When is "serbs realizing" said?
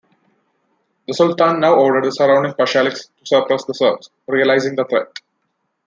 3.75-4.75